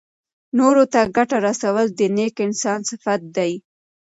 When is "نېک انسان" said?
2.15-2.79